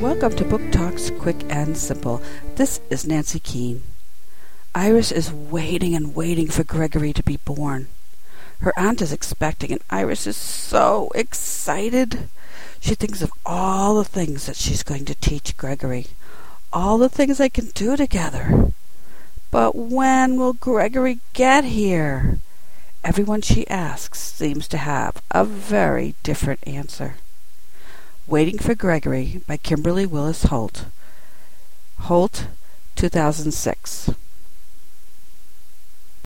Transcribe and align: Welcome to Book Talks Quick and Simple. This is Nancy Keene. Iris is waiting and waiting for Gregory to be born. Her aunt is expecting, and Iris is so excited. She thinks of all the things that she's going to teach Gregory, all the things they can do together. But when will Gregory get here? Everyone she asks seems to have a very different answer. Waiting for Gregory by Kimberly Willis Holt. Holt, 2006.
Welcome 0.00 0.34
to 0.36 0.46
Book 0.46 0.62
Talks 0.72 1.10
Quick 1.10 1.44
and 1.50 1.76
Simple. 1.76 2.22
This 2.54 2.80
is 2.88 3.06
Nancy 3.06 3.38
Keene. 3.38 3.82
Iris 4.74 5.12
is 5.12 5.30
waiting 5.30 5.94
and 5.94 6.14
waiting 6.14 6.48
for 6.48 6.64
Gregory 6.64 7.12
to 7.12 7.22
be 7.22 7.36
born. 7.36 7.88
Her 8.60 8.72
aunt 8.78 9.02
is 9.02 9.12
expecting, 9.12 9.72
and 9.72 9.82
Iris 9.90 10.26
is 10.26 10.38
so 10.38 11.10
excited. 11.14 12.30
She 12.80 12.94
thinks 12.94 13.20
of 13.20 13.30
all 13.44 13.96
the 13.96 14.04
things 14.04 14.46
that 14.46 14.56
she's 14.56 14.82
going 14.82 15.04
to 15.04 15.14
teach 15.16 15.58
Gregory, 15.58 16.06
all 16.72 16.96
the 16.96 17.10
things 17.10 17.36
they 17.36 17.50
can 17.50 17.66
do 17.74 17.94
together. 17.94 18.72
But 19.50 19.76
when 19.76 20.36
will 20.38 20.54
Gregory 20.54 21.20
get 21.34 21.64
here? 21.64 22.38
Everyone 23.04 23.42
she 23.42 23.68
asks 23.68 24.18
seems 24.18 24.66
to 24.68 24.78
have 24.78 25.20
a 25.30 25.44
very 25.44 26.14
different 26.22 26.66
answer. 26.66 27.16
Waiting 28.26 28.58
for 28.58 28.74
Gregory 28.74 29.40
by 29.46 29.56
Kimberly 29.56 30.06
Willis 30.06 30.44
Holt. 30.44 30.86
Holt, 32.00 32.46
2006. 32.94 34.10